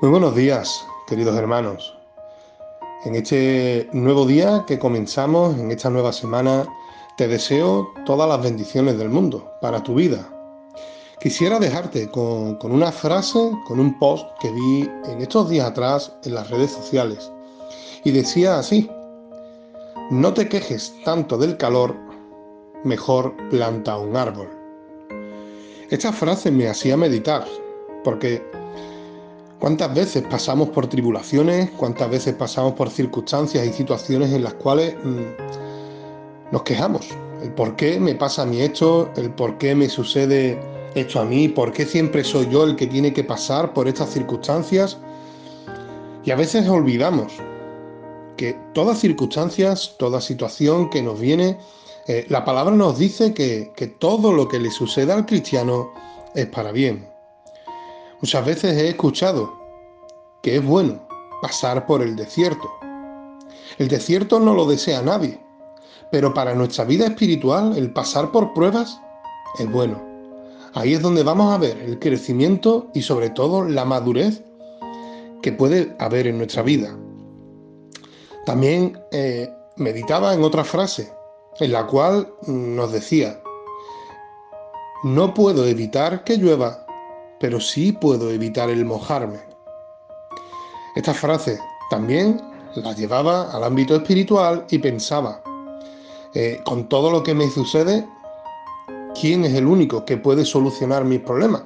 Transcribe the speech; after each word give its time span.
Muy 0.00 0.08
buenos 0.08 0.34
días, 0.34 0.86
queridos 1.06 1.36
hermanos. 1.36 1.94
En 3.04 3.16
este 3.16 3.86
nuevo 3.92 4.24
día 4.24 4.64
que 4.66 4.78
comenzamos, 4.78 5.58
en 5.58 5.70
esta 5.70 5.90
nueva 5.90 6.10
semana, 6.10 6.66
te 7.18 7.28
deseo 7.28 7.92
todas 8.06 8.26
las 8.26 8.42
bendiciones 8.42 8.96
del 8.96 9.10
mundo 9.10 9.52
para 9.60 9.82
tu 9.82 9.96
vida. 9.96 10.26
Quisiera 11.20 11.58
dejarte 11.58 12.10
con, 12.10 12.56
una 12.62 12.90
frase, 12.90 13.50
con 13.66 13.78
un 13.78 13.98
post 13.98 14.26
que 14.40 14.50
vi 14.50 14.88
en 15.04 15.20
estos 15.20 15.50
días 15.50 15.66
atrás 15.66 16.10
en 16.24 16.32
las 16.32 16.48
redes 16.48 16.70
sociales. 16.70 17.30
Y 18.02 18.10
decía 18.10 18.58
así, 18.58 18.90
no 20.10 20.32
te 20.32 20.48
quejes 20.48 20.94
tanto 21.04 21.36
del 21.36 21.58
calor, 21.58 21.94
mejor 22.84 23.36
planta 23.50 23.98
un 23.98 24.16
árbol. 24.16 24.48
Esta 25.90 26.10
frase 26.10 26.50
me 26.50 26.68
hacía 26.68 26.96
meditar, 26.96 27.44
porque 28.02 28.42
¿Cuántas 29.60 29.94
veces 29.94 30.22
pasamos 30.22 30.70
por 30.70 30.86
tribulaciones? 30.86 31.70
¿Cuántas 31.72 32.08
veces 32.08 32.34
pasamos 32.34 32.72
por 32.72 32.88
circunstancias 32.88 33.66
y 33.66 33.74
situaciones 33.74 34.32
en 34.32 34.42
las 34.42 34.54
cuales 34.54 34.94
mm, 35.04 36.50
nos 36.50 36.62
quejamos? 36.62 37.08
El 37.42 37.52
por 37.52 37.76
qué 37.76 38.00
me 38.00 38.14
pasa 38.14 38.42
a 38.42 38.46
mí 38.46 38.62
esto, 38.62 39.10
el 39.16 39.30
por 39.30 39.58
qué 39.58 39.74
me 39.74 39.90
sucede 39.90 40.58
esto 40.94 41.20
a 41.20 41.26
mí, 41.26 41.48
por 41.48 41.74
qué 41.74 41.84
siempre 41.84 42.24
soy 42.24 42.48
yo 42.48 42.64
el 42.64 42.74
que 42.74 42.86
tiene 42.86 43.12
que 43.12 43.22
pasar 43.22 43.74
por 43.74 43.86
estas 43.86 44.08
circunstancias. 44.08 44.96
Y 46.24 46.30
a 46.30 46.36
veces 46.36 46.66
olvidamos 46.66 47.34
que 48.38 48.56
todas 48.72 48.98
circunstancias, 48.98 49.94
toda 49.98 50.22
situación 50.22 50.88
que 50.88 51.02
nos 51.02 51.20
viene, 51.20 51.58
eh, 52.06 52.24
la 52.30 52.46
palabra 52.46 52.74
nos 52.74 52.96
dice 52.96 53.34
que, 53.34 53.72
que 53.76 53.88
todo 53.88 54.32
lo 54.32 54.48
que 54.48 54.58
le 54.58 54.70
suceda 54.70 55.12
al 55.12 55.26
cristiano 55.26 55.92
es 56.34 56.46
para 56.46 56.72
bien. 56.72 57.09
Muchas 58.20 58.44
veces 58.44 58.76
he 58.76 58.88
escuchado 58.88 59.50
que 60.42 60.56
es 60.56 60.64
bueno 60.64 61.00
pasar 61.40 61.86
por 61.86 62.02
el 62.02 62.16
desierto. 62.16 62.70
El 63.78 63.88
desierto 63.88 64.38
no 64.38 64.54
lo 64.54 64.66
desea 64.66 65.00
nadie, 65.00 65.40
pero 66.12 66.34
para 66.34 66.54
nuestra 66.54 66.84
vida 66.84 67.06
espiritual 67.06 67.76
el 67.78 67.92
pasar 67.92 68.30
por 68.30 68.52
pruebas 68.52 69.00
es 69.58 69.70
bueno. 69.70 70.02
Ahí 70.74 70.92
es 70.92 71.00
donde 71.00 71.22
vamos 71.22 71.52
a 71.52 71.58
ver 71.58 71.78
el 71.78 71.98
crecimiento 71.98 72.88
y 72.92 73.02
sobre 73.02 73.30
todo 73.30 73.64
la 73.64 73.86
madurez 73.86 74.42
que 75.40 75.52
puede 75.52 75.96
haber 75.98 76.26
en 76.26 76.36
nuestra 76.36 76.62
vida. 76.62 76.94
También 78.44 79.00
eh, 79.12 79.48
meditaba 79.76 80.34
en 80.34 80.44
otra 80.44 80.64
frase, 80.64 81.10
en 81.58 81.72
la 81.72 81.86
cual 81.86 82.30
nos 82.46 82.92
decía, 82.92 83.40
no 85.04 85.32
puedo 85.32 85.66
evitar 85.66 86.22
que 86.24 86.36
llueva, 86.36 86.86
pero 87.40 87.58
sí 87.58 87.90
puedo 87.90 88.30
evitar 88.30 88.70
el 88.70 88.84
mojarme. 88.84 89.40
Esta 90.94 91.14
frase 91.14 91.58
también 91.88 92.40
la 92.76 92.92
llevaba 92.94 93.50
al 93.50 93.64
ámbito 93.64 93.96
espiritual 93.96 94.66
y 94.70 94.78
pensaba, 94.78 95.42
eh, 96.34 96.60
con 96.64 96.88
todo 96.88 97.10
lo 97.10 97.22
que 97.22 97.34
me 97.34 97.48
sucede, 97.50 98.06
¿quién 99.18 99.44
es 99.44 99.54
el 99.54 99.66
único 99.66 100.04
que 100.04 100.16
puede 100.16 100.44
solucionar 100.44 101.04
mis 101.04 101.20
problemas? 101.20 101.62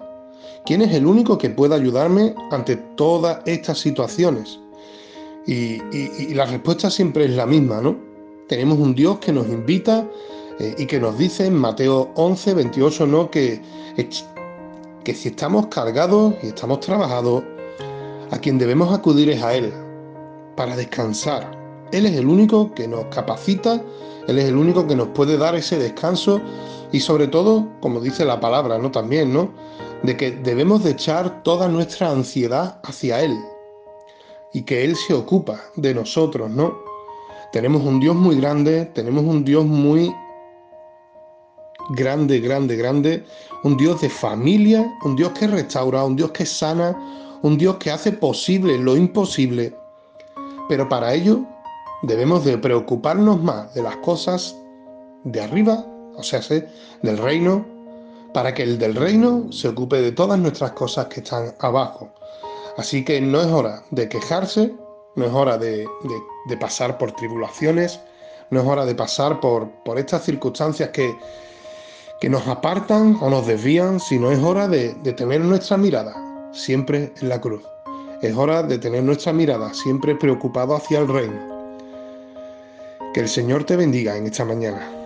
¿Quién 0.65 0.81
es 0.81 0.95
el 0.95 1.07
único 1.07 1.37
que 1.37 1.51
puede 1.51 1.75
ayudarme 1.75 2.35
ante 2.51 2.77
todas 2.77 3.41
estas 3.45 3.79
situaciones? 3.79 4.59
Y, 5.47 5.79
la 6.33 6.47
respuesta 6.47 6.91
siempre 6.91 7.27
es 7.27 7.33
la 7.33 7.45
misma, 7.45 7.83
¿no? 7.83 7.97
Tenemos 8.49 8.79
un 8.79 8.95
Dios 8.95 9.19
que 9.19 9.33
nos 9.33 9.47
invita 9.49 10.07
eh, 10.59 10.75
y 10.79 10.87
que 10.87 10.99
nos 10.99 11.19
dice 11.19 11.47
en 11.47 11.55
Mateo 11.55 12.11
11, 12.15 12.55
28, 12.55 13.07
¿no? 13.07 13.31
Que 13.31 13.61
que 15.05 15.15
si 15.15 15.29
estamos 15.29 15.67
cargados 15.67 16.35
y 16.43 16.49
estamos 16.49 16.81
trabajados, 16.81 17.45
a 18.31 18.39
quien 18.39 18.59
debemos 18.59 18.93
acudir 18.93 19.29
es 19.29 19.43
a 19.43 19.55
Él 19.55 19.73
para 20.57 20.77
descansar. 20.77 21.59
Él 21.93 22.07
es 22.07 22.17
el 22.17 22.27
único 22.27 22.75
que 22.75 22.89
nos 22.89 23.05
capacita, 23.07 23.81
Él 24.27 24.39
es 24.39 24.47
el 24.47 24.57
único 24.57 24.87
que 24.87 24.97
nos 24.97 25.09
puede 25.09 25.37
dar 25.37 25.55
ese 25.55 25.79
descanso 25.79 26.41
y 26.91 27.01
sobre 27.01 27.29
todo, 27.29 27.69
como 27.81 28.01
dice 28.01 28.25
la 28.25 28.41
palabra, 28.41 28.79
¿no? 28.79 28.91
También, 28.91 29.33
¿no? 29.33 29.51
De 30.03 30.17
que 30.17 30.33
debemos 30.33 30.83
de 30.83 30.93
echar 30.93 31.43
toda 31.43 31.69
nuestra 31.69 32.11
ansiedad 32.11 32.81
hacia 32.83 33.21
Él 33.21 33.39
y 34.53 34.63
que 34.63 34.85
Él 34.85 34.97
se 34.97 35.13
ocupa 35.13 35.61
de 35.77 35.95
nosotros, 35.95 36.51
¿no? 36.51 36.79
Tenemos 37.53 37.83
un 37.83 38.01
Dios 38.01 38.17
muy 38.17 38.37
grande, 38.37 38.87
tenemos 38.87 39.23
un 39.25 39.45
Dios 39.45 39.65
muy 39.65 40.13
grande, 41.91 42.41
grande, 42.41 42.77
grande, 42.77 43.25
un 43.63 43.77
Dios 43.77 44.01
de 44.01 44.09
familia, 44.09 44.93
un 45.05 45.17
Dios 45.17 45.33
que 45.33 45.47
restaura, 45.47 46.05
un 46.05 46.17
Dios 46.17 46.31
que 46.33 46.47
sana, 46.47 46.97
un 47.43 47.59
Dios 47.59 47.77
que 47.77 47.91
hace 47.91 48.13
posible 48.13 48.79
lo 48.79 48.97
imposible. 48.97 49.75
Pero 50.69 50.89
para 50.89 51.15
ello 51.15 51.45
debemos 52.03 52.45
de 52.45 52.59
preocuparnos 52.59 53.43
más 53.43 53.75
de 53.75 53.83
las 53.83 53.97
cosas 53.99 54.57
de 55.25 55.43
arriba, 55.43 55.85
o 56.17 56.23
sea, 56.23 56.41
del 57.03 57.19
reino, 57.19 57.67
para 58.33 58.53
que 58.53 58.63
el 58.63 58.79
del 58.79 58.95
reino 58.95 59.51
se 59.53 59.69
ocupe 59.69 60.01
de 60.01 60.13
todas 60.13 60.39
nuestras 60.39 60.73
cosas 60.73 61.07
que 61.07 61.21
están 61.21 61.55
abajo. 61.61 62.13
Así 62.77 63.05
que 63.05 63.21
no 63.21 63.41
es 63.41 63.47
hora 63.47 63.85
de 63.91 64.09
quejarse, 64.09 64.75
no 65.17 65.27
es 65.27 65.33
hora 65.33 65.57
de, 65.59 65.87
pasar 66.59 66.99
por 66.99 67.13
tribulaciones, 67.13 68.01
no 68.51 68.61
es 68.61 68.67
hora 68.67 68.85
de 68.85 68.95
pasar 68.95 69.41
por, 69.41 69.71
por 69.85 69.99
estas 69.99 70.25
circunstancias 70.25 70.91
que, 70.91 71.17
que 72.25 72.31
nos 72.31 72.49
apartan 72.49 73.19
o 73.21 73.29
nos 73.29 73.47
desvían, 73.47 74.01
sino 74.01 74.33
es 74.33 74.43
hora 74.43 74.67
de, 74.67 74.95
tener 75.13 75.43
nuestra 75.43 75.77
mirada 75.77 76.15
siempre 76.55 77.13
en 77.21 77.29
la 77.29 77.39
cruz. 77.39 77.63
Es 78.23 78.35
hora 78.35 78.63
de 78.63 78.79
tener 78.79 79.05
nuestra 79.05 79.35
mirada 79.35 79.75
siempre 79.75 80.15
preocupado 80.15 80.75
hacia 80.75 81.01
el 81.01 81.09
reino. 81.09 81.39
Que 83.13 83.21
el 83.21 83.29
Señor 83.29 83.65
te 83.65 83.77
bendiga 83.77 84.17
en 84.17 84.25
esta 84.25 84.43
mañana. 84.47 85.04